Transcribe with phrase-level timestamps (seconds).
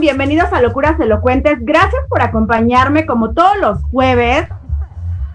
[0.00, 1.58] Bienvenidos a Locuras Elocuentes.
[1.60, 4.48] Gracias por acompañarme como todos los jueves.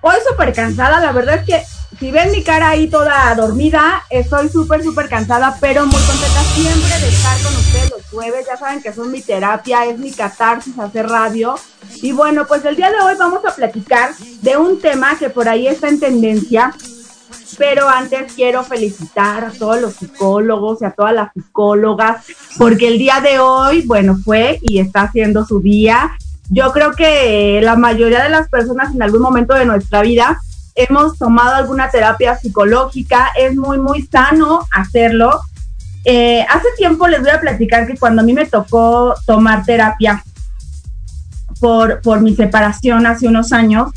[0.01, 1.63] Hoy súper cansada, la verdad es que
[1.99, 6.99] si ven mi cara ahí toda dormida, estoy súper, súper cansada, pero muy contenta siempre
[6.99, 8.47] de estar con ustedes los jueves.
[8.47, 11.55] Ya saben que son mi terapia, es mi catarsis hacer radio.
[12.01, 15.47] Y bueno, pues el día de hoy vamos a platicar de un tema que por
[15.47, 16.73] ahí está en tendencia,
[17.57, 22.25] pero antes quiero felicitar a todos los psicólogos y a todas las psicólogas,
[22.57, 26.11] porque el día de hoy, bueno, fue y está haciendo su día.
[26.49, 30.39] Yo creo que la mayoría de las personas en algún momento de nuestra vida
[30.75, 35.39] hemos tomado alguna terapia psicológica, es muy, muy sano hacerlo.
[36.03, 40.23] Eh, hace tiempo les voy a platicar que cuando a mí me tocó tomar terapia
[41.59, 43.91] por, por mi separación hace unos años,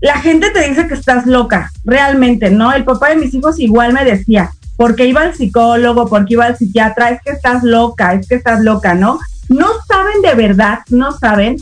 [0.00, 2.72] la gente te dice que estás loca, realmente, ¿no?
[2.72, 6.56] El papá de mis hijos igual me decía, porque iba al psicólogo, porque iba al
[6.56, 9.18] psiquiatra, es que estás loca, es que estás loca, ¿no?
[9.48, 11.56] No saben de verdad, no saben.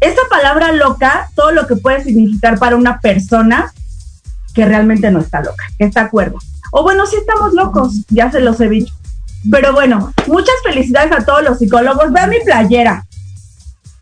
[0.00, 3.72] Esa palabra loca, todo lo que puede significar para una persona
[4.54, 6.38] que realmente no está loca, que está acuerdo.
[6.72, 8.94] O bueno, sí estamos locos, ya se los he dicho.
[9.50, 12.12] Pero bueno, muchas felicidades a todos los psicólogos.
[12.12, 13.06] Vean mi playera.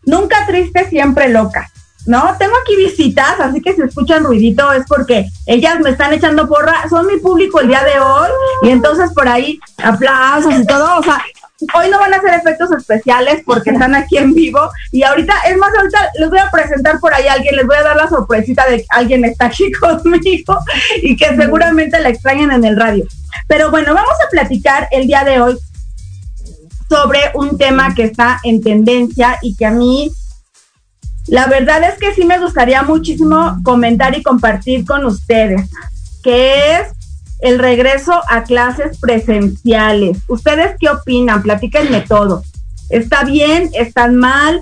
[0.05, 1.70] Nunca triste, siempre loca.
[2.05, 2.35] ¿No?
[2.37, 6.87] Tengo aquí visitas, así que si escuchan ruidito es porque ellas me están echando porra,
[6.89, 8.29] son mi público el día de hoy
[8.63, 11.21] y entonces por ahí aplausos y todo, o sea,
[11.75, 14.59] hoy no van a hacer efectos especiales porque están aquí en vivo
[14.91, 17.77] y ahorita, es más, ahorita les voy a presentar por ahí a alguien, les voy
[17.77, 20.57] a dar la sorpresita de que alguien está aquí conmigo
[21.01, 23.05] y que seguramente la extrañan en el radio.
[23.47, 25.57] Pero bueno, vamos a platicar el día de hoy
[26.89, 30.11] sobre un tema que está en tendencia y que a mí
[31.27, 35.69] la verdad es que sí me gustaría muchísimo comentar y compartir con ustedes,
[36.23, 36.87] que es
[37.41, 40.19] el regreso a clases presenciales.
[40.27, 41.41] ¿Ustedes qué opinan?
[41.41, 42.43] Platíquenme todo.
[42.89, 43.69] ¿Está bien?
[43.73, 44.61] ¿Está mal?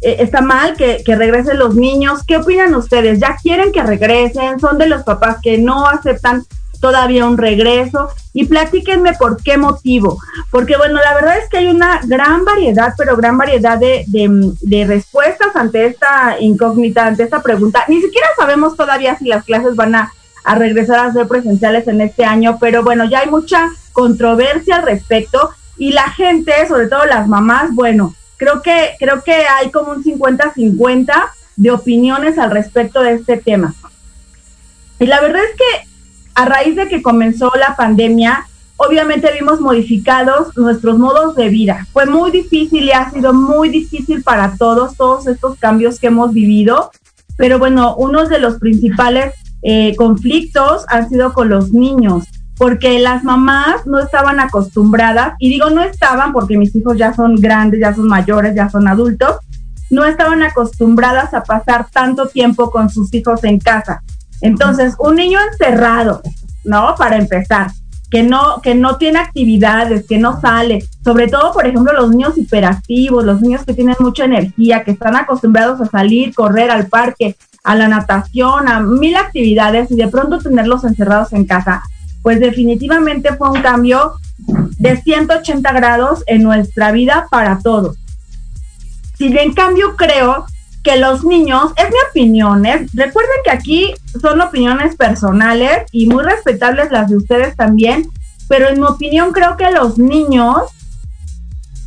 [0.00, 2.22] Eh, ¿Está mal que, que regresen los niños?
[2.26, 3.20] ¿Qué opinan ustedes?
[3.20, 4.58] ¿Ya quieren que regresen?
[4.60, 6.44] ¿Son de los papás que no aceptan
[6.86, 10.20] todavía un regreso y platíquenme por qué motivo.
[10.52, 14.86] Porque bueno, la verdad es que hay una gran variedad, pero gran variedad de, de,
[14.86, 17.84] respuestas ante esta incógnita, ante esta pregunta.
[17.88, 20.12] Ni siquiera sabemos todavía si las clases van a,
[20.44, 24.82] a regresar a ser presenciales en este año, pero bueno, ya hay mucha controversia al
[24.84, 29.90] respecto y la gente, sobre todo las mamás, bueno, creo que, creo que hay como
[29.90, 31.12] un 50-50
[31.56, 33.74] de opiniones al respecto de este tema.
[35.00, 35.95] Y la verdad es que
[36.36, 38.46] a raíz de que comenzó la pandemia,
[38.76, 41.86] obviamente vimos modificados nuestros modos de vida.
[41.94, 46.34] Fue muy difícil y ha sido muy difícil para todos, todos estos cambios que hemos
[46.34, 46.90] vivido.
[47.38, 52.24] Pero bueno, uno de los principales eh, conflictos han sido con los niños,
[52.58, 57.36] porque las mamás no estaban acostumbradas, y digo no estaban porque mis hijos ya son
[57.36, 59.36] grandes, ya son mayores, ya son adultos,
[59.88, 64.02] no estaban acostumbradas a pasar tanto tiempo con sus hijos en casa.
[64.40, 66.22] Entonces, un niño encerrado,
[66.64, 66.94] ¿no?
[66.96, 67.70] Para empezar,
[68.10, 72.38] que no, que no tiene actividades, que no sale, sobre todo, por ejemplo, los niños
[72.38, 77.36] hiperactivos, los niños que tienen mucha energía, que están acostumbrados a salir, correr al parque,
[77.64, 81.82] a la natación, a mil actividades y de pronto tenerlos encerrados en casa,
[82.22, 84.14] pues definitivamente fue un cambio
[84.78, 87.96] de 180 grados en nuestra vida para todos.
[89.16, 90.46] Si en cambio creo
[90.86, 92.86] que los niños, es mi opinión, ¿eh?
[92.94, 98.08] recuerden que aquí son opiniones personales y muy respetables las de ustedes también,
[98.46, 100.62] pero en mi opinión creo que los niños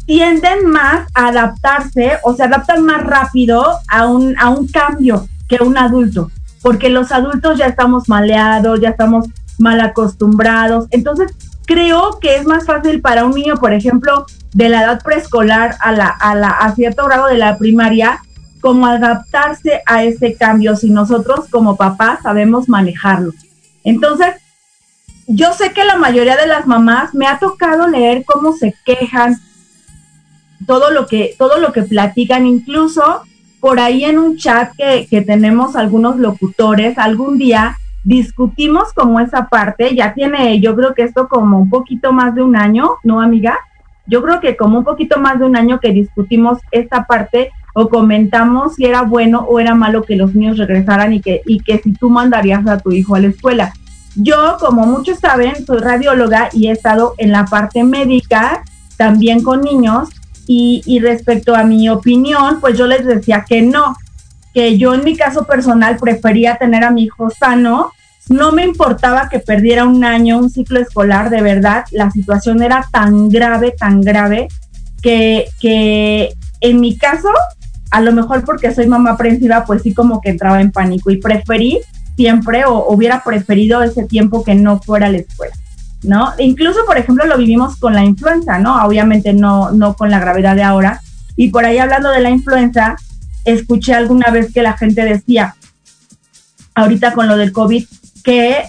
[0.06, 5.64] tienden más a adaptarse o se adaptan más rápido a un, a un cambio que
[5.64, 6.30] un adulto,
[6.62, 9.28] porque los adultos ya estamos maleados, ya estamos
[9.60, 11.32] mal acostumbrados, entonces
[11.66, 15.94] creo que es más fácil para un niño, por ejemplo, de la edad preescolar a,
[15.94, 18.20] la, a, la, a cierto grado de la primaria,
[18.62, 23.34] cómo adaptarse a ese cambio si nosotros como papás sabemos manejarlo.
[23.84, 24.36] Entonces,
[25.28, 29.38] yo sé que la mayoría de las mamás me ha tocado leer cómo se quejan,
[30.66, 33.22] todo lo que, todo lo que platican, incluso
[33.60, 39.48] por ahí en un chat que, que tenemos algunos locutores, algún día discutimos como esa
[39.50, 43.22] parte, ya tiene, yo creo que esto como un poquito más de un año, ¿no,
[43.22, 43.58] amiga?
[44.08, 47.90] Yo creo que como un poquito más de un año que discutimos esta parte o
[47.90, 51.80] comentamos si era bueno o era malo que los niños regresaran y que, y que
[51.80, 53.74] si tú mandarías a tu hijo a la escuela.
[54.16, 58.64] Yo, como muchos saben, soy radióloga y he estado en la parte médica
[58.98, 60.10] también con niños
[60.52, 63.96] y, respecto a mi opinión, pues yo les decía que no,
[64.52, 67.92] que yo en mi caso personal prefería tener a mi hijo sano,
[68.30, 72.84] no me importaba que perdiera un año, un ciclo escolar, de verdad, la situación era
[72.92, 74.48] tan grave, tan grave,
[75.04, 77.30] que, que en mi caso,
[77.92, 81.18] a lo mejor porque soy mamá aprensiva, pues sí como que entraba en pánico y
[81.18, 81.80] preferí
[82.16, 85.56] siempre o hubiera preferido ese tiempo que no fuera a la escuela.
[86.02, 86.32] ¿No?
[86.38, 88.86] Incluso, por ejemplo, lo vivimos con la influenza, ¿no?
[88.86, 91.02] Obviamente no, no con la gravedad de ahora.
[91.36, 92.96] Y por ahí hablando de la influenza,
[93.44, 95.56] escuché alguna vez que la gente decía,
[96.74, 97.86] ahorita con lo del COVID,
[98.24, 98.64] que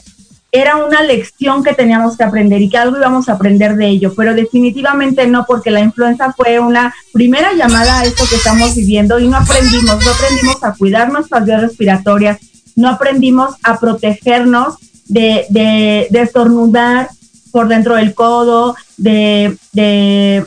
[0.52, 4.12] era una lección que teníamos que aprender y que algo íbamos a aprender de ello,
[4.16, 9.18] pero definitivamente no, porque la influenza fue una primera llamada a esto que estamos viviendo
[9.20, 12.38] y no aprendimos, no aprendimos a cuidar nuestras vías respiratorias,
[12.74, 14.74] no aprendimos a protegernos
[15.06, 17.08] de, de, de estornudar
[17.52, 20.44] por dentro del codo, de, de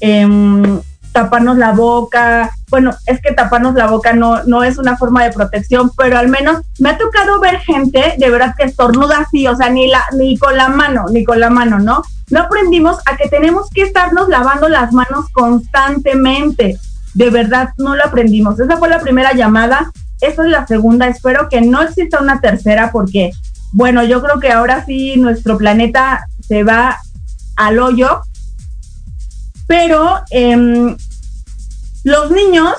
[0.00, 0.80] em,
[1.16, 2.50] taparnos la boca.
[2.68, 6.28] Bueno, es que taparnos la boca no, no es una forma de protección, pero al
[6.28, 10.04] menos me ha tocado ver gente de verdad que estornuda así, o sea, ni, la,
[10.12, 12.02] ni con la mano, ni con la mano, ¿no?
[12.28, 16.78] No aprendimos a que tenemos que estarnos lavando las manos constantemente.
[17.14, 18.60] De verdad, no lo aprendimos.
[18.60, 19.90] Esa fue la primera llamada.
[20.20, 21.08] Esta es la segunda.
[21.08, 23.30] Espero que no exista una tercera porque,
[23.72, 26.98] bueno, yo creo que ahora sí nuestro planeta se va
[27.56, 28.20] al hoyo
[29.66, 30.96] pero eh,
[32.04, 32.74] los niños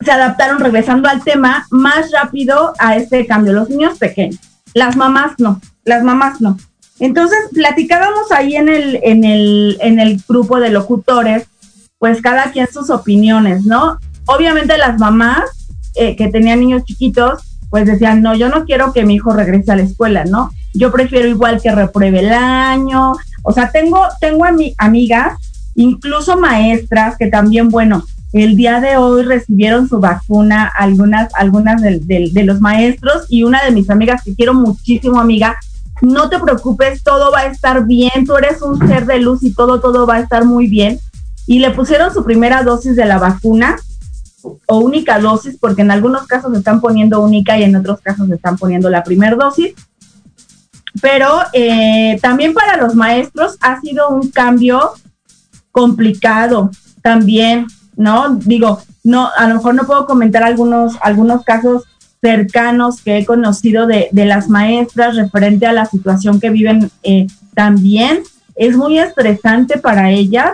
[0.00, 3.52] se adaptaron, regresando al tema, más rápido a este cambio.
[3.52, 4.40] Los niños pequeños,
[4.74, 6.56] las mamás no, las mamás no.
[7.00, 11.46] Entonces, platicábamos ahí en el, en el, en el grupo de locutores,
[11.98, 13.98] pues cada quien sus opiniones, ¿no?
[14.26, 15.42] Obviamente las mamás
[15.94, 19.72] eh, que tenían niños chiquitos, pues decían, no, yo no quiero que mi hijo regrese
[19.72, 20.50] a la escuela, ¿no?
[20.74, 23.14] Yo prefiero igual que repruebe el año.
[23.48, 25.38] O sea, tengo, tengo a mi, amigas
[25.74, 32.42] incluso maestras que también, bueno, el día de hoy recibieron su vacuna, algunas, algunas de,
[32.44, 35.56] los maestros y una de mis amigas que quiero muchísimo, amiga,
[36.02, 39.54] no te preocupes, todo va a estar bien, tú eres un ser de luz y
[39.54, 41.00] todo, todo va a estar muy bien.
[41.46, 43.76] Y le pusieron su primera dosis de la vacuna
[44.66, 48.58] o única dosis, porque en algunos casos están poniendo única y en otros casos están
[48.58, 49.72] poniendo la primera dosis.
[51.00, 54.92] Pero eh, también para los maestros ha sido un cambio
[55.70, 56.70] complicado
[57.02, 58.36] también, ¿no?
[58.36, 61.84] Digo, no, a lo mejor no puedo comentar algunos, algunos casos
[62.20, 67.26] cercanos que he conocido de, de las maestras referente a la situación que viven eh,
[67.54, 68.22] también.
[68.56, 70.52] Es muy estresante para ellas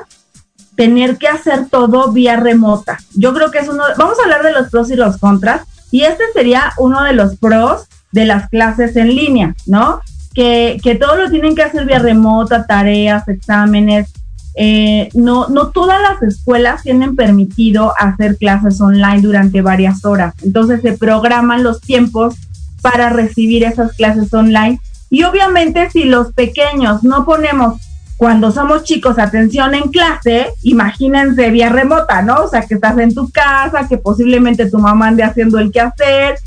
[0.76, 2.98] tener que hacer todo vía remota.
[3.14, 6.02] Yo creo que es uno, vamos a hablar de los pros y los contras, y
[6.02, 10.00] este sería uno de los pros de las clases en línea, ¿no?
[10.34, 14.12] Que, que todo lo tienen que hacer vía remota, tareas, exámenes,
[14.56, 20.34] eh, no, no todas las escuelas tienen permitido hacer clases online durante varias horas.
[20.42, 22.36] Entonces se programan los tiempos
[22.80, 24.80] para recibir esas clases online.
[25.10, 27.80] Y obviamente si los pequeños no ponemos
[28.16, 32.44] cuando somos chicos atención en clase, imagínense vía remota, ¿no?
[32.44, 36.38] O sea, que estás en tu casa, que posiblemente tu mamá ande haciendo el quehacer,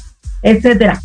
[0.42, 1.02] etcétera.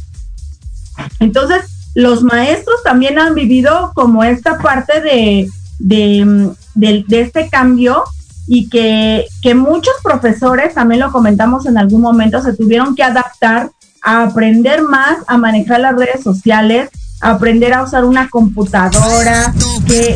[1.18, 8.04] Entonces, los maestros también han vivido como esta parte de, de, de, este cambio
[8.46, 13.70] y que, que, muchos profesores, también lo comentamos en algún momento, se tuvieron que adaptar
[14.02, 19.52] a aprender más a manejar las redes sociales, a aprender a usar una computadora,
[19.86, 20.14] que,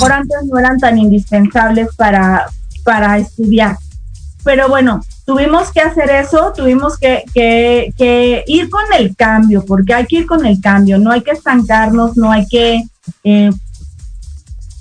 [0.00, 2.46] por antes no eran tan indispensables para,
[2.84, 3.78] para estudiar.
[4.44, 9.94] Pero bueno, tuvimos que hacer eso, tuvimos que, que, que, ir con el cambio, porque
[9.94, 12.82] hay que ir con el cambio, no hay que estancarnos, no hay que
[13.24, 13.50] eh,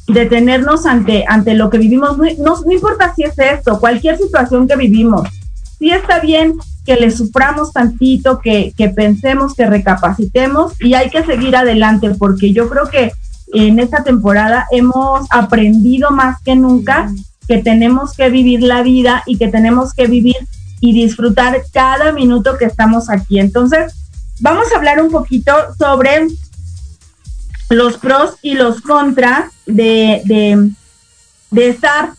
[0.07, 2.17] detenernos ante, ante lo que vivimos.
[2.17, 5.27] No, no, importa si es esto, cualquier situación que vivimos.
[5.77, 11.23] Sí está bien que le suframos tantito, que, que pensemos, que recapacitemos y hay que
[11.23, 13.11] seguir adelante porque yo creo que
[13.53, 17.11] en esta temporada hemos aprendido más que nunca
[17.47, 20.37] que tenemos que vivir la vida y que tenemos que vivir
[20.79, 23.39] y disfrutar cada minuto que estamos aquí.
[23.39, 23.93] Entonces,
[24.39, 26.27] vamos a hablar un poquito sobre
[27.69, 30.21] los pros y los contras de,
[31.51, 32.11] de, estar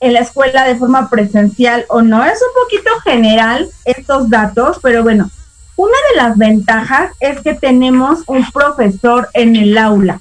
[0.00, 2.22] en la escuela de forma presencial o no.
[2.24, 5.30] Es un poquito general estos datos, pero bueno,
[5.76, 10.20] una de las ventajas es que tenemos un profesor en el aula.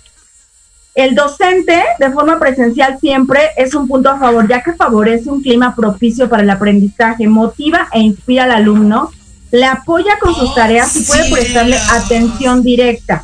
[0.95, 5.41] El docente de forma presencial siempre es un punto a favor, ya que favorece un
[5.41, 9.11] clima propicio para el aprendizaje, motiva e inspira al alumno,
[9.51, 13.23] le apoya con sus tareas y puede prestarle atención directa,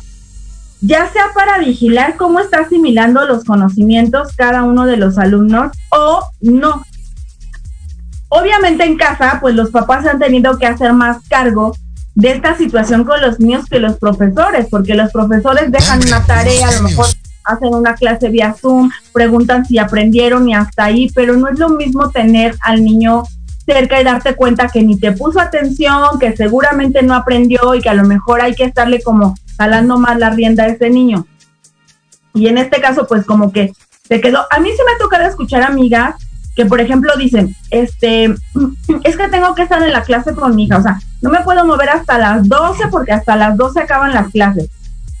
[0.80, 6.24] ya sea para vigilar cómo está asimilando los conocimientos cada uno de los alumnos o
[6.40, 6.84] no.
[8.28, 11.76] Obviamente en casa, pues los papás han tenido que hacer más cargo
[12.16, 16.68] de esta situación con los niños que los profesores, porque los profesores dejan una tarea,
[16.68, 17.06] a lo mejor
[17.44, 21.70] hacen una clase vía Zoom, preguntan si aprendieron y hasta ahí, pero no es lo
[21.70, 23.24] mismo tener al niño
[23.64, 27.88] cerca y darte cuenta que ni te puso atención, que seguramente no aprendió y que
[27.88, 31.26] a lo mejor hay que estarle como jalando más la rienda a ese niño.
[32.34, 33.72] Y en este caso, pues como que
[34.06, 34.44] se quedó.
[34.50, 36.14] A mí se me ha tocado escuchar amigas
[36.56, 38.24] que, por ejemplo, dicen, este,
[39.04, 41.40] es que tengo que estar en la clase con mi hija, o sea, no me
[41.40, 44.68] puedo mover hasta las 12 porque hasta las 12 acaban las clases.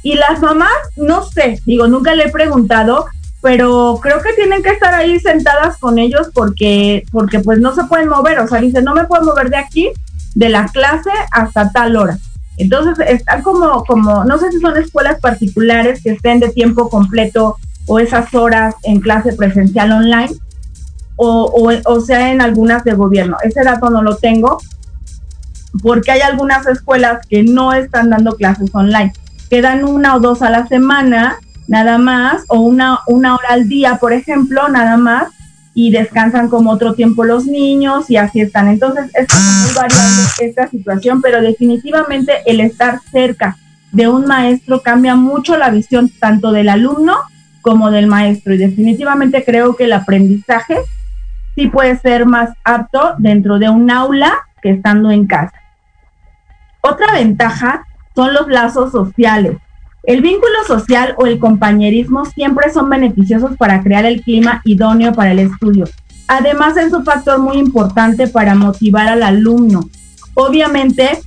[0.02, 3.06] Y las mamás, no sé, digo, nunca le he preguntado,
[3.42, 7.84] pero creo que tienen que estar ahí sentadas con ellos porque, porque pues no se
[7.84, 9.90] pueden mover, o sea, dice, no me puedo mover de aquí,
[10.34, 12.18] de la clase hasta tal hora.
[12.56, 17.56] Entonces, están como, como, no sé si son escuelas particulares que estén de tiempo completo
[17.86, 20.30] o esas horas en clase presencial online,
[21.16, 23.36] o, o, o sea en algunas de gobierno.
[23.42, 24.58] Ese dato no lo tengo,
[25.82, 29.12] porque hay algunas escuelas que no están dando clases online
[29.50, 31.36] quedan una o dos a la semana,
[31.66, 35.28] nada más, o una, una hora al día, por ejemplo, nada más,
[35.74, 38.68] y descansan como otro tiempo los niños y así están.
[38.68, 39.26] Entonces, es
[39.62, 43.56] muy variable esta situación, pero definitivamente el estar cerca
[43.92, 47.16] de un maestro cambia mucho la visión tanto del alumno
[47.60, 50.78] como del maestro y definitivamente creo que el aprendizaje
[51.56, 54.32] sí puede ser más apto dentro de un aula
[54.62, 55.60] que estando en casa.
[56.80, 57.84] Otra ventaja
[58.20, 59.56] son los lazos sociales.
[60.02, 65.32] El vínculo social o el compañerismo siempre son beneficiosos para crear el clima idóneo para
[65.32, 65.86] el estudio.
[66.28, 69.88] Además es un factor muy importante para motivar al alumno.
[70.34, 71.18] Obviamente,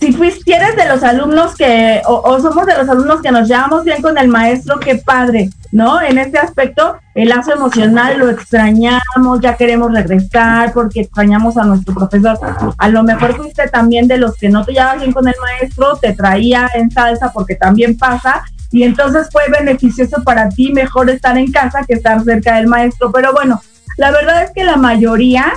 [0.00, 4.02] si fuiste de los alumnos que, o, somos de los alumnos que nos llevamos bien
[4.02, 6.00] con el maestro, qué padre, ¿no?
[6.00, 11.94] En este aspecto, el lazo emocional lo extrañamos, ya queremos regresar porque extrañamos a nuestro
[11.94, 12.38] profesor.
[12.78, 15.96] A lo mejor fuiste también de los que no te llevabas bien con el maestro,
[15.96, 21.38] te traía en salsa porque también pasa, y entonces fue beneficioso para ti mejor estar
[21.38, 23.12] en casa que estar cerca del maestro.
[23.12, 23.60] Pero bueno,
[23.96, 25.52] la verdad es que la mayoría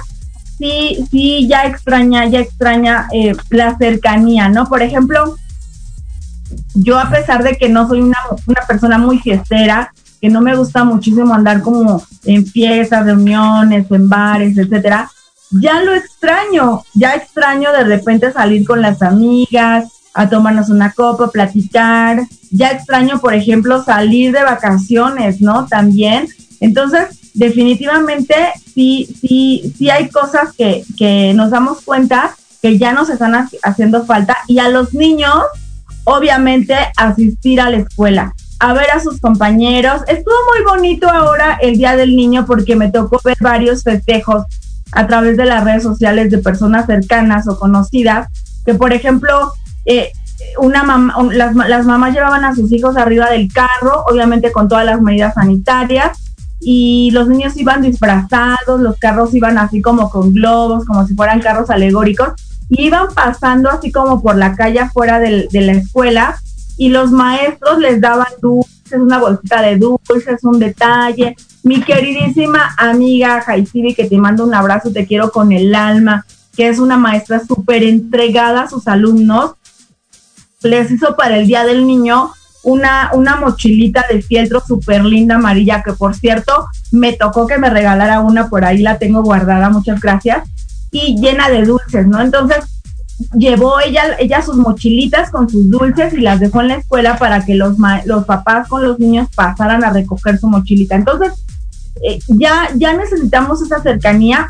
[0.60, 4.68] sí, sí, ya extraña, ya extraña eh, la cercanía, ¿no?
[4.68, 5.38] Por ejemplo,
[6.76, 9.92] yo a pesar de que no soy una, una persona muy fiestera,
[10.22, 15.10] que no me gusta muchísimo andar como en fiestas, reuniones, en bares, etcétera,
[15.52, 21.32] ya lo extraño, ya extraño de repente salir con las amigas, a tomarnos una copa,
[21.32, 25.66] platicar, ya extraño, por ejemplo, salir de vacaciones, ¿no?
[25.68, 26.28] También.
[26.60, 28.36] Entonces, definitivamente
[28.74, 34.06] sí, sí, sí hay cosas que, que nos damos cuenta que ya nos están haciendo
[34.06, 35.36] falta y a los niños,
[36.04, 40.02] obviamente, asistir a la escuela, a ver a sus compañeros.
[40.08, 44.44] Estuvo muy bonito ahora el Día del Niño porque me tocó ver varios festejos
[44.92, 48.28] a través de las redes sociales de personas cercanas o conocidas,
[48.66, 49.54] que por ejemplo,
[49.86, 50.12] eh,
[50.58, 54.86] una mamá, las, las mamás llevaban a sus hijos arriba del carro, obviamente con todas
[54.86, 56.18] las medidas sanitarias,
[56.60, 61.42] y los niños iban disfrazados, los carros iban así como con globos, como si fueran
[61.42, 62.34] carros alegóricos,
[62.70, 66.38] y iban pasando así como por la calle afuera de la escuela
[66.80, 71.36] y los maestros les daban dulces, una bolsita de dulces, un detalle.
[71.62, 76.70] Mi queridísima amiga Jaisibi, que te mando un abrazo, te quiero con el alma, que
[76.70, 79.56] es una maestra súper entregada a sus alumnos,
[80.64, 82.32] les hizo para el Día del Niño
[82.64, 87.70] una, una mochilita de fieltro súper linda amarilla, que por cierto me tocó que me
[87.70, 90.48] regalara una, por ahí la tengo guardada, muchas gracias,
[90.92, 92.22] y llena de dulces, ¿no?
[92.22, 92.66] Entonces
[93.38, 97.46] llevó ella, ella sus mochilitas con sus dulces y las dejó en la escuela para
[97.46, 100.96] que los, los papás con los niños pasaran a recoger su mochilita.
[100.96, 101.34] Entonces,
[102.02, 104.50] eh, ya, ya necesitamos esa cercanía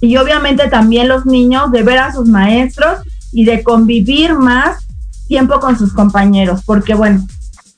[0.00, 3.00] y obviamente también los niños de ver a sus maestros
[3.32, 4.87] y de convivir más
[5.28, 7.24] tiempo con sus compañeros, porque bueno,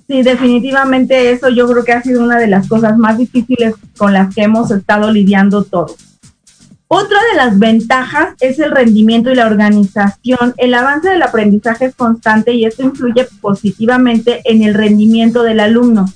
[0.07, 4.13] sí, definitivamente eso yo creo que ha sido una de las cosas más difíciles con
[4.13, 5.97] las que hemos estado lidiando todos.
[6.93, 10.55] Otra de las ventajas es el rendimiento y la organización.
[10.57, 16.07] El avance del aprendizaje es constante y esto influye positivamente en el rendimiento del alumno.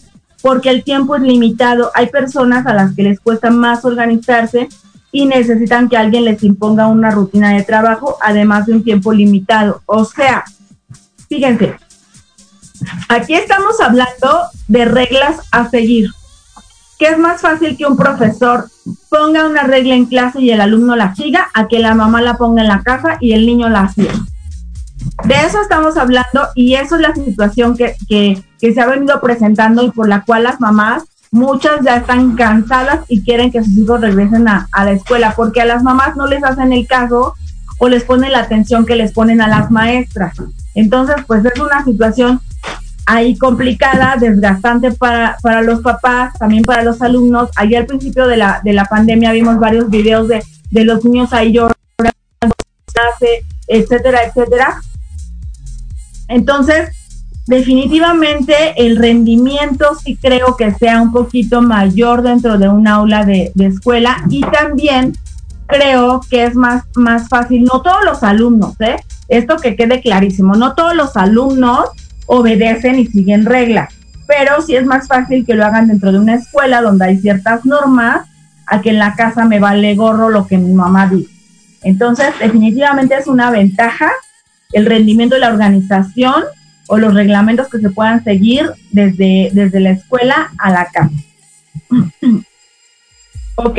[0.42, 1.90] porque el tiempo es limitado.
[1.94, 4.68] Hay personas a las que les cuesta más organizarse
[5.10, 9.80] y necesitan que alguien les imponga una rutina de trabajo, además de un tiempo limitado.
[9.86, 10.44] O sea,
[11.28, 11.76] fíjense,
[13.08, 16.10] aquí estamos hablando de reglas a seguir.
[16.98, 18.68] ¿Qué es más fácil que un profesor
[19.08, 22.36] ponga una regla en clase y el alumno la siga a que la mamá la
[22.36, 24.14] ponga en la casa y el niño la siga?
[25.24, 29.82] De eso estamos hablando y eso es la situación que, que, se ha venido presentando
[29.82, 34.00] y por la cual las mamás, muchas ya están cansadas y quieren que sus hijos
[34.00, 37.34] regresen a, a la escuela, porque a las mamás no les hacen el caso
[37.78, 40.34] o les ponen la atención que les ponen a las maestras.
[40.74, 42.40] Entonces, pues es una situación
[43.06, 47.50] ahí complicada, desgastante para, para los papás, también para los alumnos.
[47.56, 51.32] Ayer al principio de la, de la pandemia vimos varios videos de, de los niños
[51.32, 51.74] ahí llorando,
[53.68, 54.80] etcétera, etcétera.
[56.28, 56.90] Entonces,
[57.46, 63.52] definitivamente el rendimiento sí creo que sea un poquito mayor dentro de un aula de,
[63.56, 65.16] escuela y también
[65.66, 68.96] creo que es más, más fácil, no todos los alumnos, ¿eh?
[69.28, 71.90] Esto que quede clarísimo, no todos los alumnos
[72.26, 73.94] obedecen y siguen reglas,
[74.26, 77.64] pero sí es más fácil que lo hagan dentro de una escuela donde hay ciertas
[77.64, 78.26] normas
[78.66, 81.32] a que en la casa me vale gorro lo que mi mamá dice.
[81.82, 84.10] Entonces, definitivamente es una ventaja
[84.72, 86.44] el rendimiento de la organización
[86.88, 91.10] o los reglamentos que se puedan seguir desde, desde la escuela a la casa.
[93.56, 93.78] ok.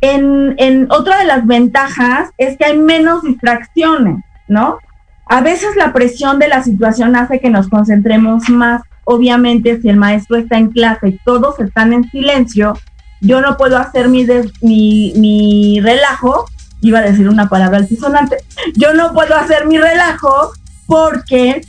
[0.00, 4.78] En, en otra de las ventajas es que hay menos distracciones, ¿no?
[5.26, 8.82] A veces la presión de la situación hace que nos concentremos más.
[9.04, 12.74] Obviamente, si el maestro está en clase y todos están en silencio,
[13.20, 14.26] yo no puedo hacer mi,
[14.60, 16.46] mi, mi relajo
[16.82, 18.38] iba a decir una palabra altisonante,
[18.74, 20.52] yo no puedo hacer mi relajo
[20.86, 21.60] porque,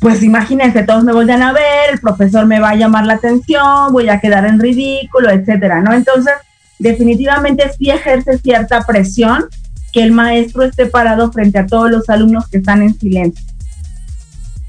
[0.00, 3.92] pues imagínense, todos me vayan a ver, el profesor me va a llamar la atención,
[3.92, 5.92] voy a quedar en ridículo, etcétera, ¿no?
[5.92, 6.34] Entonces,
[6.78, 9.46] definitivamente sí ejerce cierta presión
[9.92, 13.44] que el maestro esté parado frente a todos los alumnos que están en silencio.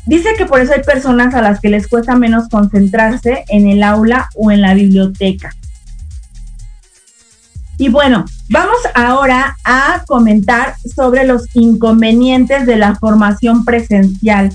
[0.06, 3.84] Dice que por eso hay personas a las que les cuesta menos concentrarse en el
[3.84, 5.56] aula o en la biblioteca.
[7.78, 14.52] Y bueno, vamos ahora a comentar sobre los inconvenientes de la formación presencial.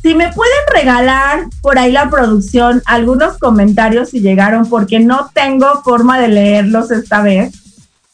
[0.00, 5.82] Si me pueden regalar por ahí la producción algunos comentarios si llegaron, porque no tengo
[5.82, 7.52] forma de leerlos esta vez.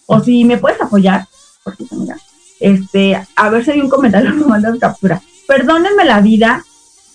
[0.06, 1.26] O si me puedes apoyar,
[1.62, 2.16] porque mira,
[2.60, 5.20] este, a ver si hay un comentario, me mandas captura.
[5.46, 6.64] Perdónenme la vida,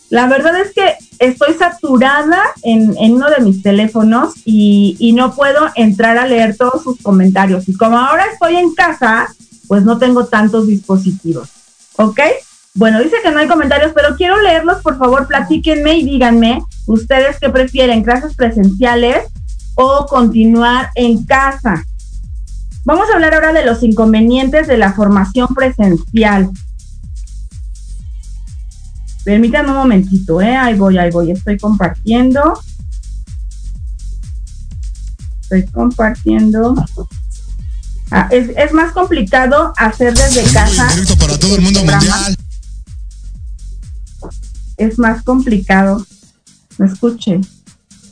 [0.10, 6.18] la verdad es que estoy saturada en, uno de mis teléfonos y, no puedo entrar
[6.18, 7.68] a leer todos sus comentarios.
[7.68, 9.28] Y como ahora estoy en casa,
[9.68, 11.50] pues no tengo tantos dispositivos.
[11.96, 12.20] ¿Ok?
[12.76, 14.82] Bueno, dice que no hay comentarios, pero quiero leerlos.
[14.82, 19.26] Por favor, platíquenme y díganme ustedes qué prefieren, clases presenciales
[19.76, 21.84] o continuar en casa.
[22.86, 26.52] Vamos a hablar ahora de los inconvenientes de la formación presencial.
[29.24, 30.56] Permítanme un momentito, ¿eh?
[30.56, 31.32] Ahí voy, ahí voy.
[31.32, 32.60] Estoy compartiendo.
[35.42, 36.76] Estoy compartiendo.
[38.12, 40.88] Ah, es, más complicado hacer desde casa.
[41.20, 42.38] para todo el mundo mundial.
[44.78, 46.06] Es más complicado.
[46.78, 47.42] Me escuche.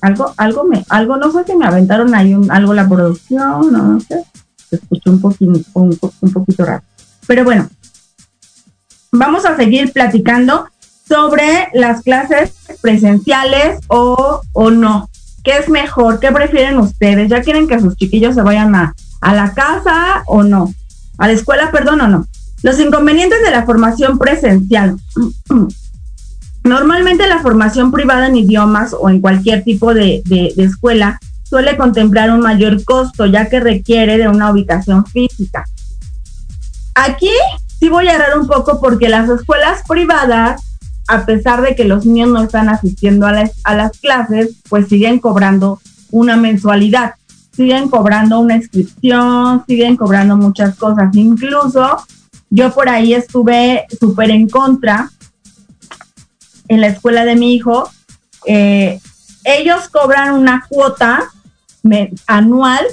[0.01, 3.83] Algo, algo me, algo, no sé si me aventaron ahí un, algo la producción, no,
[3.83, 4.25] no sé.
[4.73, 6.81] Se escuchó un poquito, un, poquito raro.
[7.27, 7.69] Pero bueno,
[9.11, 10.65] vamos a seguir platicando
[11.07, 15.11] sobre las clases presenciales o, o no.
[15.43, 16.19] ¿Qué es mejor?
[16.19, 17.29] ¿Qué prefieren ustedes?
[17.29, 20.73] ¿Ya quieren que sus chiquillos se vayan a, a la casa o no?
[21.19, 22.25] ¿A la escuela, perdón, o no?
[22.63, 24.95] Los inconvenientes de la formación presencial.
[26.63, 31.19] Normalmente la formación privada en idiomas o en cualquier tipo de, de, escuela
[31.53, 35.63] suele contemplar un mayor costo ya que requiere de una ubicación física.
[36.95, 37.29] Aquí
[37.79, 40.63] sí voy a errar un poco porque las escuelas privadas
[41.07, 44.87] a pesar de que los niños no están asistiendo a las, a las clases, pues
[44.87, 45.79] siguen cobrando
[46.09, 47.13] una mensualidad,
[47.55, 51.15] siguen cobrando una inscripción, siguen cobrando muchas cosas.
[51.15, 52.03] Incluso
[52.49, 55.11] yo por ahí estuve súper en contra
[56.67, 57.91] en la escuela de mi hijo.
[58.47, 58.99] Eh,
[59.43, 61.29] ellos cobran una cuota
[62.27, 62.85] anual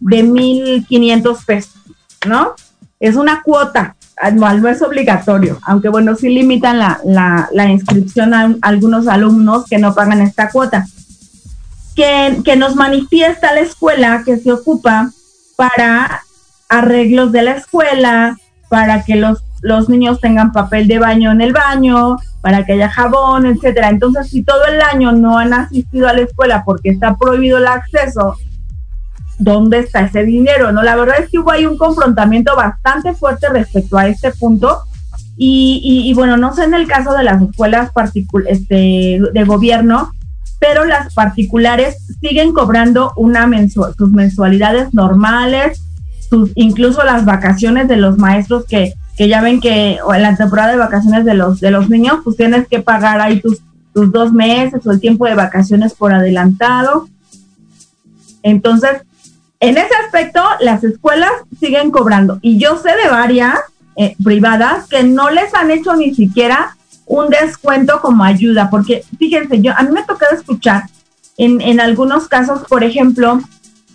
[0.00, 1.80] de 1.500 pesos,
[2.26, 2.54] ¿no?
[2.98, 9.08] Es una cuota anual no es obligatorio, aunque bueno, sí limitan la, inscripción a, algunos
[9.08, 10.86] alumnos que no pagan esta cuota.
[11.96, 15.10] Que, que nos manifiesta la escuela que se ocupa
[15.56, 16.22] para
[16.68, 18.36] arreglos de la escuela,
[18.68, 22.88] para que los, los niños tengan papel de baño en el baño, para que haya
[22.88, 23.90] jabón, etcétera.
[23.90, 27.66] Entonces, si todo el año no han asistido a la escuela porque está prohibido el
[27.66, 28.36] acceso,
[29.38, 30.72] ¿dónde está ese dinero?
[30.72, 34.82] No, la verdad es que hubo ahí un confrontamiento bastante fuerte respecto a este punto.
[35.42, 37.90] Y, bueno, no sé en el caso de las escuelas
[38.46, 40.12] este, de gobierno,
[40.58, 45.80] pero las particulares siguen cobrando una sus mensualidades normales,
[46.54, 50.78] incluso las vacaciones de los maestros que, que ya ven que en la temporada de
[50.78, 53.58] vacaciones de los, de los niños, pues tienes que pagar ahí tus,
[53.92, 57.08] tus dos meses o el tiempo de vacaciones por adelantado.
[58.42, 59.02] Entonces,
[59.60, 62.38] en ese aspecto, las escuelas siguen cobrando.
[62.40, 63.58] Y yo sé de varias
[63.96, 69.60] eh, privadas que no les han hecho ni siquiera un descuento como ayuda, porque fíjense,
[69.60, 70.84] yo a mí me ha tocado escuchar
[71.36, 73.40] en, en algunos casos, por ejemplo,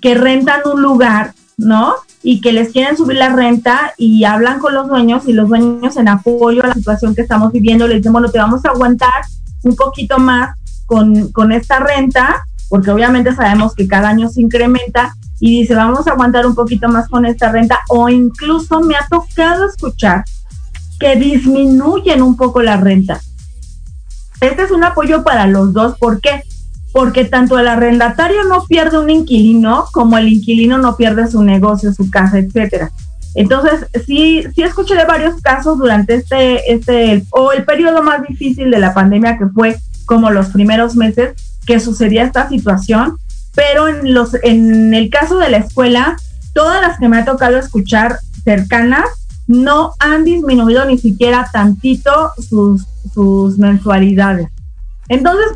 [0.01, 1.95] que rentan un lugar, ¿no?
[2.23, 5.97] Y que les quieren subir la renta y hablan con los dueños y los dueños
[5.97, 9.23] en apoyo a la situación que estamos viviendo les dicen, bueno, te vamos a aguantar
[9.63, 15.15] un poquito más con, con esta renta, porque obviamente sabemos que cada año se incrementa
[15.39, 19.05] y dice, vamos a aguantar un poquito más con esta renta o incluso me ha
[19.07, 20.23] tocado escuchar
[20.99, 23.19] que disminuyen un poco la renta.
[24.41, 25.97] Este es un apoyo para los dos.
[25.97, 26.43] ¿Por qué?
[26.95, 31.93] Porque tanto el arrendatario no pierde un inquilino como el inquilino no pierde su negocio,
[31.93, 32.89] su casa, etcétera.
[33.33, 38.79] Entonces, sí, sí escuché varios casos durante este, este, o el periodo más difícil de
[38.79, 39.75] la pandemia que fue
[40.05, 41.33] como los primeros meses
[41.67, 43.17] que sucedía esta situación,
[43.55, 46.15] pero en los, en el caso de la escuela,
[46.53, 49.05] todas las que me ha tocado escuchar cercanas
[49.47, 54.47] no han disminuido ni siquiera tantito sus, sus mensualidades.
[55.09, 55.47] Entonces,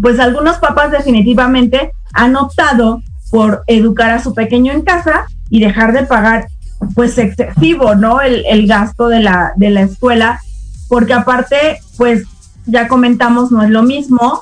[0.00, 5.92] pues algunos papás definitivamente han optado por educar a su pequeño en casa y dejar
[5.92, 6.48] de pagar
[6.94, 8.20] pues excesivo, ¿no?
[8.20, 10.40] El, el gasto de la, de la escuela,
[10.88, 12.24] porque aparte, pues
[12.66, 14.40] ya comentamos, no es lo mismo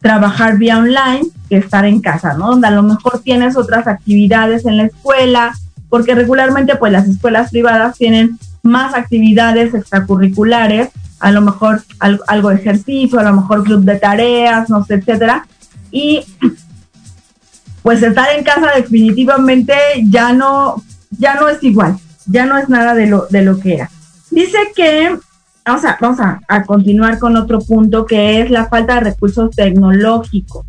[0.00, 2.50] trabajar vía online que estar en casa, ¿no?
[2.50, 5.54] Donde a lo mejor tienes otras actividades en la escuela,
[5.88, 10.90] porque regularmente pues las escuelas privadas tienen más actividades extracurriculares,
[11.22, 15.46] a lo mejor algo, de ejercicio, a lo mejor club de tareas, no sé, etcétera.
[15.92, 16.24] Y
[17.82, 19.74] pues estar en casa definitivamente
[20.10, 21.96] ya no, ya no es igual,
[22.26, 23.90] ya no es nada de lo, de lo que era.
[24.32, 25.16] Dice que,
[25.64, 30.66] vamos, a, vamos a continuar con otro punto que es la falta de recursos tecnológicos.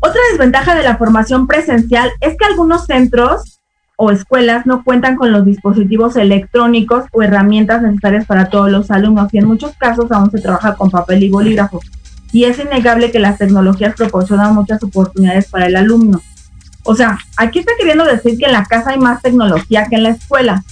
[0.00, 3.51] Otra desventaja de la formación presencial es que algunos centros
[3.96, 9.32] o escuelas no cuentan con los dispositivos electrónicos o herramientas necesarias para todos los alumnos
[9.32, 11.80] y en muchos casos aún se trabaja con papel y bolígrafo.
[12.32, 16.20] Y es innegable que las tecnologías proporcionan muchas oportunidades para el alumno.
[16.84, 20.02] O sea, aquí está queriendo decir que en la casa hay más tecnología que en
[20.02, 20.64] la escuela,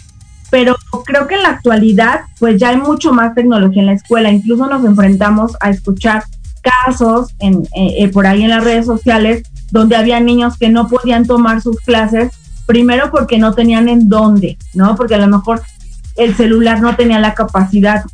[0.51, 4.31] pero creo que en la actualidad pues ya hay mucho más tecnología en la escuela.
[4.31, 6.25] Incluso nos enfrentamos a escuchar
[6.63, 10.89] casos en, eh, eh, por ahí en las redes sociales donde había niños que no
[10.89, 12.33] podían tomar sus clases,
[12.71, 14.95] primero porque no tenían en dónde, ¿no?
[14.95, 15.61] Porque a lo mejor
[16.15, 18.05] el celular no tenía la capacidad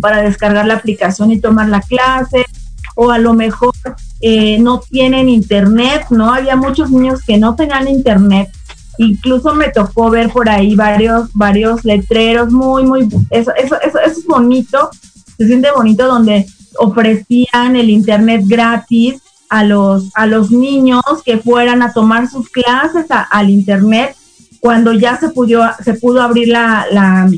[0.00, 2.46] para descargar la aplicación y tomar la clase,
[2.94, 3.74] o a lo mejor
[4.22, 6.32] eh, no tienen internet, ¿no?
[6.32, 8.48] Había muchos niños que no tenían internet.
[8.96, 14.20] Incluso me tocó ver por ahí varios, varios letreros muy, muy, eso, eso, eso, eso
[14.20, 14.88] es bonito,
[15.36, 16.46] se siente bonito donde
[16.78, 23.06] ofrecían el internet gratis a los, a los niños que fueran a tomar sus clases
[23.08, 24.14] al internet
[24.60, 27.30] cuando ya se pudo, se pudo abrir la, la,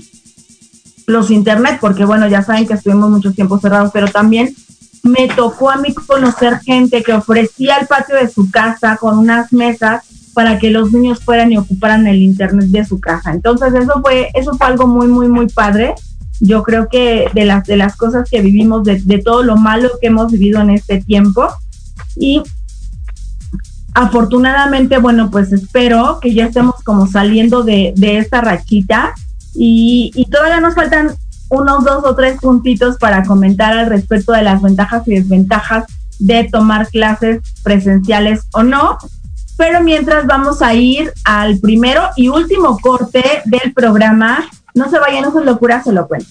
[1.06, 4.54] los internet, porque bueno, ya saben que estuvimos mucho tiempo cerrados, pero también
[5.02, 9.52] me tocó a mí conocer gente que ofrecía el patio de su casa con unas
[9.52, 10.04] mesas
[10.34, 13.32] para que los niños fueran y ocuparan el internet de su casa.
[13.32, 15.94] Entonces eso fue, eso fue algo muy, muy, muy padre
[16.40, 20.08] yo creo que de las, de las cosas que vivimos, de, todo lo malo que
[20.08, 21.48] hemos vivido en este tiempo.
[22.20, 22.42] Y
[23.94, 29.14] afortunadamente, bueno, pues espero que ya estemos como saliendo de, esta rachita
[29.54, 31.10] y, y, todavía nos faltan
[31.48, 35.86] unos dos o tres puntitos para comentar al respecto de las ventajas y desventajas
[36.20, 38.98] de tomar clases presenciales o no.
[39.56, 45.24] Pero mientras vamos a ir al primero y último corte del programa no se vayan
[45.24, 46.30] a sus locuras, se lo cuento.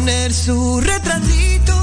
[0.00, 1.79] poner su retratito.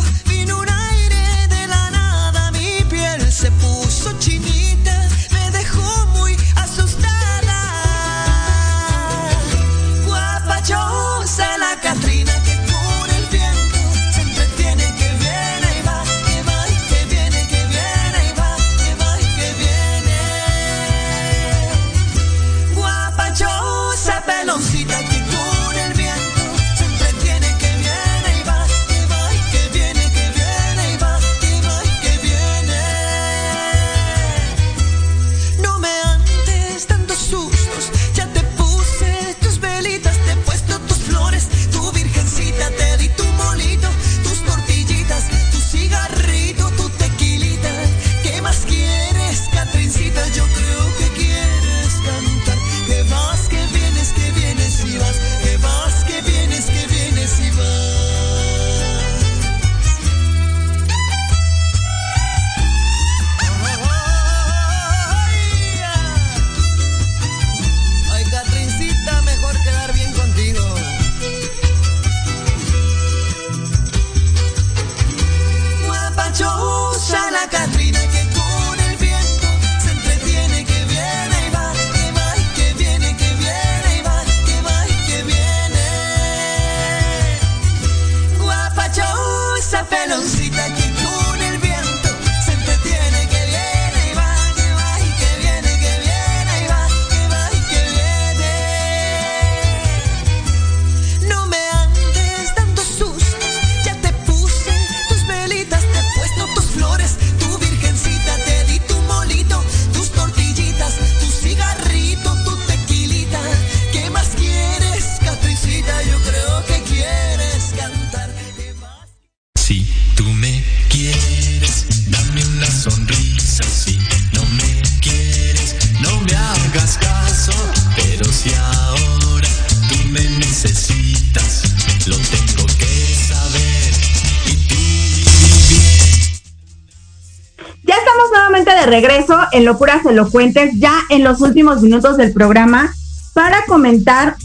[139.67, 142.93] Locuras Elocuentes, ya en los últimos minutos del programa,
[143.33, 144.37] para comentar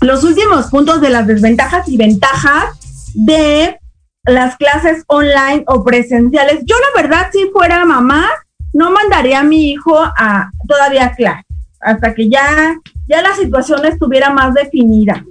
[0.00, 3.76] los últimos puntos de las desventajas y ventajas de
[4.24, 6.60] las clases online o presenciales.
[6.64, 8.28] Yo la verdad, si fuera mamá,
[8.72, 11.44] no mandaría a mi hijo a todavía a clase,
[11.80, 12.76] hasta que ya,
[13.08, 15.24] ya la situación estuviera más definida,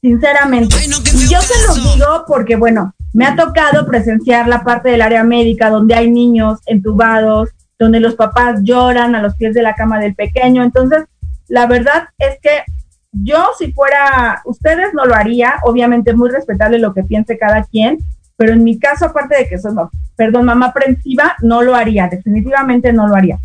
[0.00, 0.76] sinceramente.
[0.86, 5.24] Y yo se los digo porque, bueno, me ha tocado presenciar la parte del área
[5.24, 7.48] médica donde hay niños entubados,
[7.80, 10.62] donde los papás lloran a los pies de la cama del pequeño.
[10.62, 11.04] Entonces,
[11.48, 12.62] la verdad es que
[13.10, 17.98] yo si fuera ustedes no lo haría, obviamente muy respetable lo que piense cada quien,
[18.36, 22.06] pero en mi caso, aparte de que soy, ma- perdón, mamá aprensiva, no lo haría,
[22.08, 23.38] definitivamente no lo haría.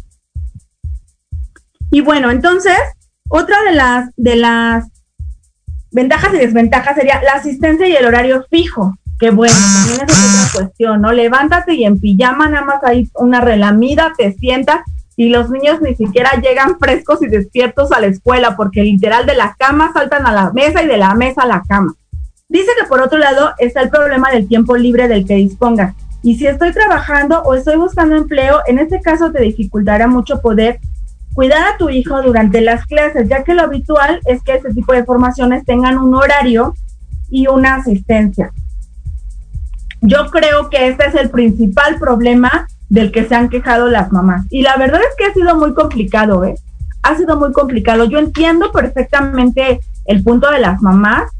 [1.89, 2.77] Y bueno, entonces,
[3.29, 4.85] otra de las, de las
[5.91, 10.61] ventajas y desventajas sería la asistencia y el horario fijo, que bueno, también es otra
[10.61, 11.11] cuestión, ¿no?
[11.11, 14.81] Levántate y en pijama nada más hay una relamida, te sientas
[15.15, 19.35] y los niños ni siquiera llegan frescos y despiertos a la escuela porque literal de
[19.35, 21.93] la cama saltan a la mesa y de la mesa a la cama.
[22.49, 25.95] Dice que por otro lado está el problema del tiempo libre del que dispongas.
[26.21, 30.79] Y si estoy trabajando o estoy buscando empleo, en este caso te dificultará mucho poder
[31.33, 34.93] cuidar a tu hijo durante las clases, ya que lo habitual es que este tipo
[34.93, 36.73] de formaciones tengan un horario
[37.29, 38.51] y una asistencia.
[40.07, 44.45] Yo creo que este es el principal problema del que se han quejado las mamás.
[44.51, 46.55] Y la verdad es que ha sido muy complicado, ¿eh?
[47.01, 48.05] Ha sido muy complicado.
[48.05, 51.31] Yo entiendo perfectamente el punto de las mamás,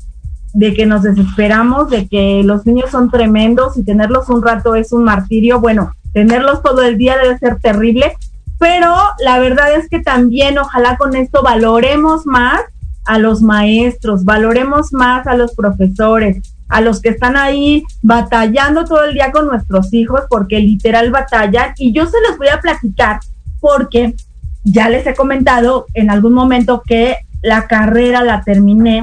[0.54, 4.94] de que nos desesperamos, de que los niños son tremendos y tenerlos un rato es
[4.94, 5.60] un martirio.
[5.60, 8.14] Bueno, tenerlos todo el día debe ser terrible,
[8.58, 12.62] pero la verdad es que también ojalá con esto valoremos más
[13.06, 19.06] a los maestros, valoremos más a los profesores, a los que están ahí batallando todo
[19.06, 21.74] el día con nuestros hijos, porque literal batallan.
[21.78, 23.20] Y yo se los voy a platicar
[23.60, 24.16] porque
[24.64, 29.02] ya les he comentado en algún momento que la carrera la terminé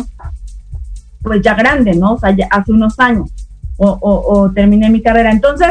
[1.23, 2.15] pues ya grande, ¿no?
[2.15, 3.31] O sea, ya hace unos años
[3.77, 5.31] o, terminé mi carrera.
[5.31, 5.69] Entonces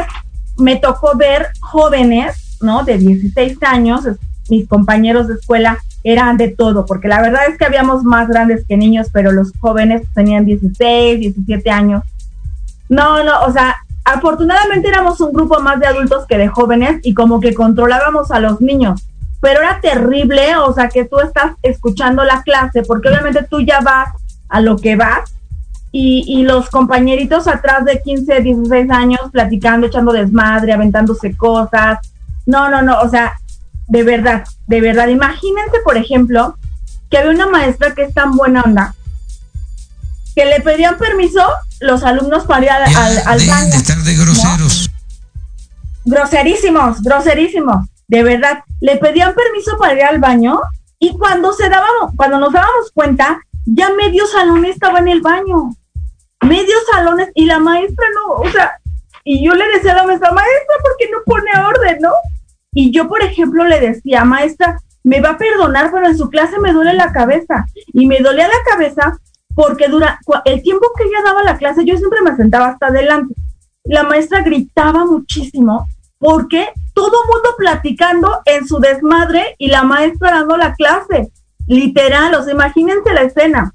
[0.58, 2.84] me tocó ver jóvenes, ¿no?
[2.84, 4.04] De 16 años,
[4.48, 8.64] mis compañeros de escuela eran de todo, porque la verdad es que habíamos más grandes
[8.66, 12.02] que niños, pero los jóvenes tenían 16, 17 años.
[12.88, 17.14] No, no, o sea, afortunadamente éramos un grupo más de adultos que de jóvenes y
[17.14, 19.00] como que controlábamos a los niños.
[19.40, 23.80] Pero era terrible, o sea, que tú estás escuchando la clase, porque obviamente tú ya
[23.80, 24.10] vas
[24.48, 25.34] a lo que vas
[25.90, 31.98] y, y los compañeritos atrás de 15, 16 años platicando, echando desmadre, aventándose cosas.
[32.46, 33.34] No, no, no, o sea,
[33.88, 35.08] de verdad, de verdad.
[35.08, 36.56] Imagínense, por ejemplo,
[37.10, 38.94] que había una maestra que es tan buena onda,
[40.34, 41.46] que le pedían permiso
[41.80, 43.70] los alumnos para ir al, al, al de, baño.
[43.70, 44.90] de estar de groseros.
[46.04, 48.64] Groserísimos, groserísimos, de verdad.
[48.80, 50.60] Le pedían permiso para ir al baño
[50.98, 55.74] y cuando se dábamos, cuando nos dábamos cuenta, ya medio salón estaba en el baño.
[56.40, 58.76] Medio salones y la maestra no, o sea,
[59.24, 62.10] y yo le decía a la maestra, maestra, ¿por qué no pone orden, no?
[62.72, 66.58] Y yo, por ejemplo, le decía, maestra, me va a perdonar, pero en su clase
[66.58, 67.66] me duele la cabeza.
[67.92, 69.18] Y me dolía la cabeza
[69.54, 73.34] porque dura el tiempo que ella daba la clase, yo siempre me sentaba hasta adelante.
[73.84, 75.86] La maestra gritaba muchísimo
[76.18, 81.30] porque todo mundo platicando en su desmadre y la maestra dando la clase.
[81.66, 83.72] Literal, o sea, imagínense la escena.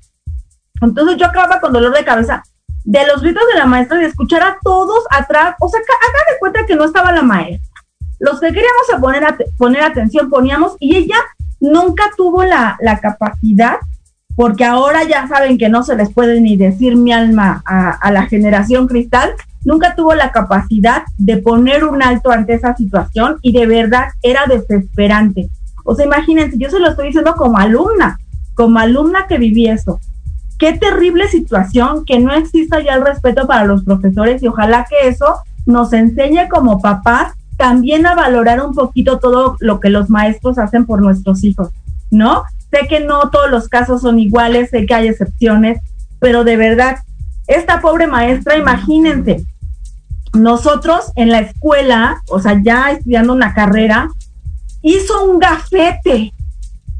[0.81, 2.43] Entonces yo acababa con dolor de cabeza
[2.83, 5.55] de los gritos de la maestra de escuchar a todos atrás.
[5.59, 7.66] O sea, hagan de cuenta que no estaba la maestra.
[8.19, 11.17] Los que queríamos poner, ate- poner atención poníamos y ella
[11.59, 13.77] nunca tuvo la, la capacidad,
[14.35, 18.11] porque ahora ya saben que no se les puede ni decir mi alma a, a
[18.11, 19.31] la generación cristal,
[19.65, 24.45] nunca tuvo la capacidad de poner un alto ante esa situación y de verdad era
[24.47, 25.49] desesperante.
[25.83, 28.19] O sea, imagínense, yo se lo estoy diciendo como alumna,
[28.53, 29.99] como alumna que viví eso.
[30.59, 35.07] Qué terrible situación que no exista ya el respeto para los profesores y ojalá que
[35.07, 40.57] eso nos enseñe como papás también a valorar un poquito todo lo que los maestros
[40.59, 41.69] hacen por nuestros hijos,
[42.11, 42.43] ¿no?
[42.71, 45.79] Sé que no todos los casos son iguales, sé que hay excepciones,
[46.19, 46.97] pero de verdad,
[47.47, 49.45] esta pobre maestra, imagínense,
[50.33, 54.09] nosotros en la escuela, o sea, ya estudiando una carrera,
[54.81, 56.33] hizo un gafete,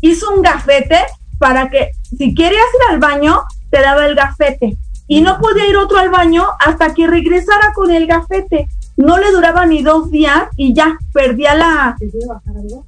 [0.01, 0.99] hizo un gafete
[1.37, 4.77] para que si querías ir al baño, te daba el gafete.
[5.07, 8.67] Y no podía ir otro al baño hasta que regresara con el gafete.
[8.97, 11.95] No le duraba ni dos días y ya perdía la,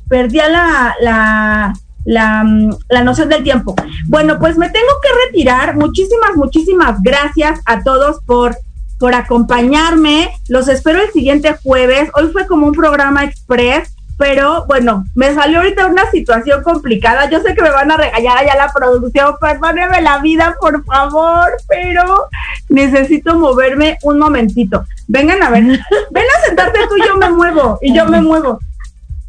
[0.07, 1.74] perdía la, la,
[2.05, 3.76] la, mm, la noción del tiempo.
[4.07, 5.76] Bueno, pues me tengo que retirar.
[5.76, 8.57] Muchísimas, muchísimas gracias a todos por,
[8.97, 10.32] por acompañarme.
[10.47, 12.10] Los espero el siguiente jueves.
[12.16, 17.30] Hoy fue como un programa express, pero bueno, me salió ahorita una situación complicada.
[17.30, 19.36] Yo sé que me van a regañar allá la producción.
[19.39, 22.28] Perdóneme la vida, por favor, pero
[22.67, 24.84] necesito moverme un momentito.
[25.07, 25.63] Vengan a ver.
[26.11, 27.80] Ven a sentarte tú y yo me muevo.
[27.82, 28.59] Y yo me muevo.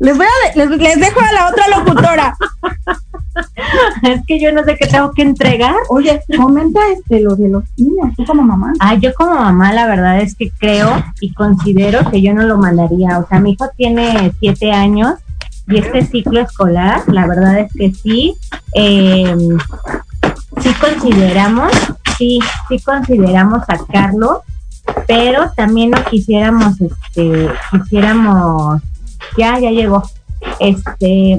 [0.01, 2.37] Les voy a de- les, les dejo a la otra locutora.
[4.03, 5.75] Es que yo no sé qué tengo que entregar.
[5.89, 8.73] Oye, comenta este lo de los niños, tú como mamá.
[8.81, 12.59] Ah, yo como mamá la verdad es que creo y considero que yo no lo
[12.59, 13.19] mandaría.
[13.19, 15.15] O sea, mi hijo tiene siete años
[15.71, 18.35] y este ciclo escolar, la verdad es que sí,
[18.75, 19.37] eh,
[20.61, 21.73] sí consideramos,
[22.19, 24.43] sí, sí consideramos sacarlo,
[25.07, 28.83] pero también no quisiéramos, este, quisiéramos,
[29.39, 30.03] ya, ya llegó,
[30.59, 31.39] este,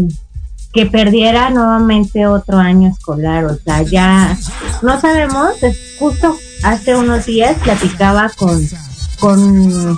[0.74, 4.38] que perdiera nuevamente otro año escolar, o sea, ya
[4.82, 8.62] no sabemos, es justo hace unos días platicaba con,
[9.20, 9.98] con,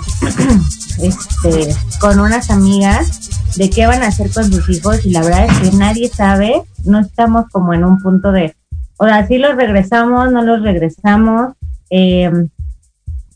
[1.00, 5.46] este, con unas amigas de qué van a hacer con sus hijos y la verdad
[5.46, 8.56] es que nadie sabe, no estamos como en un punto de,
[8.96, 11.52] o sea, si los regresamos, no los regresamos,
[11.90, 12.30] eh,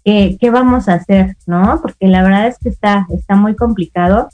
[0.04, 1.36] ¿qué, ¿qué vamos a hacer?
[1.46, 1.80] ¿No?
[1.80, 4.28] Porque la verdad es que está, está muy complicado.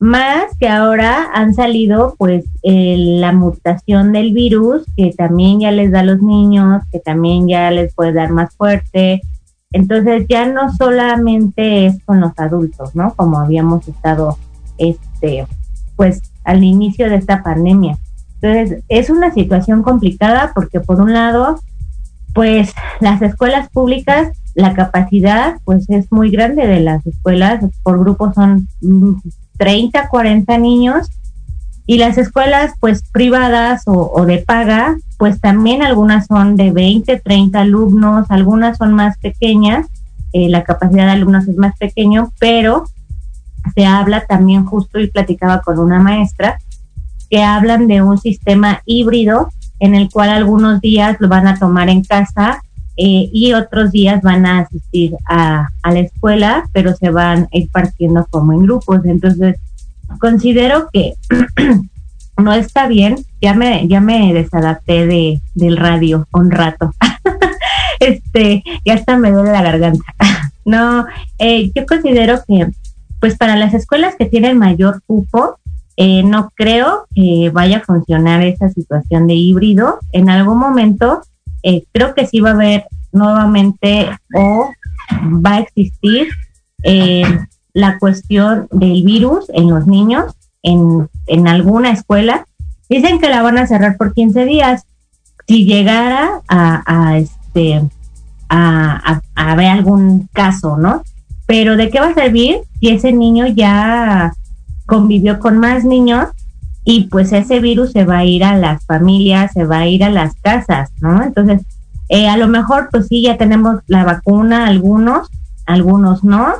[0.00, 5.90] Más que ahora han salido pues eh, la mutación del virus que también ya les
[5.90, 9.22] da a los niños, que también ya les puede dar más fuerte.
[9.72, 13.12] Entonces ya no solamente es con los adultos, ¿no?
[13.14, 14.38] Como habíamos estado
[14.78, 15.46] este
[15.96, 17.98] pues al inicio de esta pandemia.
[18.40, 21.58] Entonces es una situación complicada porque por un lado
[22.34, 28.32] pues las escuelas públicas la capacidad pues es muy grande de las escuelas, por grupo
[28.32, 29.14] son mm,
[29.58, 31.10] 30, 40 niños
[31.86, 37.60] y las escuelas pues privadas o, de paga pues también algunas son de 20, 30
[37.60, 39.86] alumnos, algunas son más pequeñas,
[40.32, 42.84] eh, la capacidad de alumnos es más pequeño, pero
[43.74, 46.58] se habla también justo y platicaba con una maestra
[47.30, 49.50] que hablan de un sistema híbrido
[49.80, 52.62] en el cual algunos días lo van a tomar en casa
[53.00, 57.70] eh, y otros días van a asistir a, la escuela, pero se van a ir
[57.70, 59.04] partiendo como en grupos.
[59.04, 59.56] Entonces,
[60.18, 61.14] considero que
[62.36, 63.18] no está bien.
[63.40, 66.92] Ya me, ya me desadapté de, del radio un rato.
[68.00, 70.04] este, ya hasta me duele la garganta.
[70.64, 71.06] no,
[71.38, 72.66] eh, yo considero que,
[73.20, 75.60] pues para las escuelas que tienen mayor cupo,
[75.96, 80.00] eh, no creo que vaya a funcionar esa situación de híbrido.
[80.10, 81.22] En algún momento
[81.62, 84.70] eh, creo que sí va a haber nuevamente o
[85.12, 86.28] va a existir
[86.82, 87.24] eh,
[87.72, 92.46] la cuestión del virus en los niños en, en alguna escuela.
[92.88, 94.84] Dicen que la van a cerrar por 15 días.
[95.46, 97.82] Si llegara a, a este
[98.50, 101.02] a, a, ver algún caso, ¿no?
[101.46, 104.32] Pero ¿de qué va a servir si ese niño ya
[104.86, 106.28] convivió con más niños
[106.90, 110.02] y pues ese virus se va a ir a las familias, se va a ir
[110.02, 111.22] a las casas, ¿no?
[111.22, 111.60] Entonces,
[112.08, 115.28] eh, a lo mejor pues sí, ya tenemos la vacuna, algunos,
[115.66, 116.54] algunos no,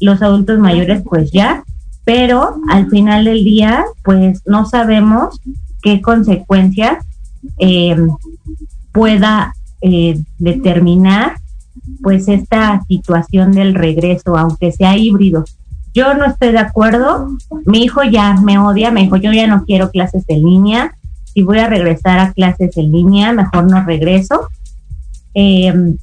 [0.00, 1.64] los adultos mayores pues ya,
[2.06, 5.38] pero al final del día pues no sabemos
[5.82, 7.04] qué consecuencias
[7.58, 7.94] eh,
[8.90, 11.34] pueda eh, determinar
[12.02, 15.44] pues esta situación del regreso, aunque sea híbrido.
[15.94, 17.28] Yo no estoy de acuerdo,
[17.66, 20.96] mi hijo ya me odia, me dijo, yo ya no quiero clases en línea,
[21.32, 24.48] si voy a regresar a clases en línea, mejor no regreso.
[25.34, 25.96] Em,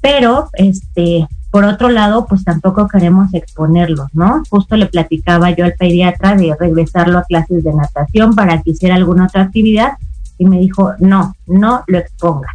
[0.00, 4.42] pero, este, por otro lado, pues tampoco queremos exponerlo, ¿no?
[4.50, 8.96] Justo le platicaba yo al pediatra de regresarlo a clases de natación para que hiciera
[8.96, 9.92] alguna otra actividad
[10.36, 12.48] y me dijo, no, no lo exponga.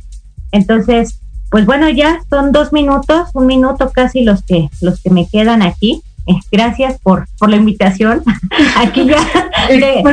[0.51, 5.27] Entonces, pues bueno, ya son dos minutos, un minuto casi los que, los que me
[5.27, 6.03] quedan aquí.
[6.51, 8.21] Gracias por, por la invitación.
[8.77, 9.25] aquí ya
[9.67, 10.03] de,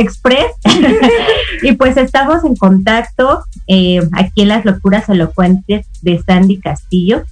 [0.00, 0.52] Express.
[1.62, 7.22] y pues estamos en contacto eh, aquí en las locuras elocuentes de Sandy Castillo.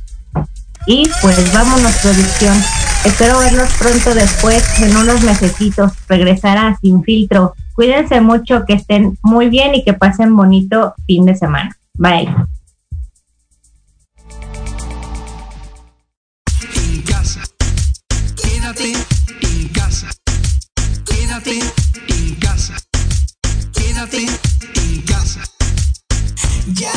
[0.87, 2.57] Y pues vámonos, producción.
[3.05, 5.93] Espero verlos pronto después, en unos mesecitos.
[6.09, 7.55] Regresará sin filtro.
[7.75, 11.77] Cuídense mucho, que estén muy bien y que pasen bonito fin de semana.
[11.95, 12.29] Bye.
[21.45, 21.61] Quédate
[22.09, 22.75] en casa.
[23.75, 24.25] Quédate
[24.77, 25.43] en casa.
[26.73, 26.91] Ya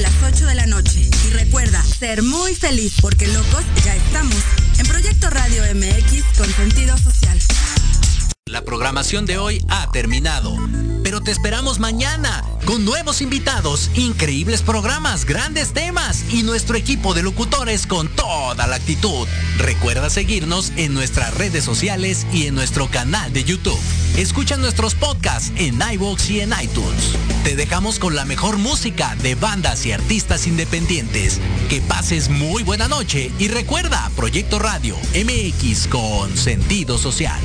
[0.00, 1.08] las 8 de la noche.
[1.26, 4.36] Y recuerda, ser muy feliz porque locos ya estamos.
[4.78, 7.38] En Proyecto Radio MX con sentido social.
[8.46, 10.56] La programación de hoy ha terminado,
[11.04, 17.22] pero te esperamos mañana con nuevos invitados, increíbles programas, grandes temas y nuestro equipo de
[17.22, 19.28] locutores con toda la actitud.
[19.58, 23.78] Recuerda seguirnos en nuestras redes sociales y en nuestro canal de YouTube.
[24.16, 27.14] Escucha nuestros podcasts en iVoox y en iTunes.
[27.44, 31.40] Te dejamos con la mejor música de bandas y artistas independientes.
[31.70, 37.40] Que pases muy buena noche y recuerda Proyecto Radio MX con sentido social.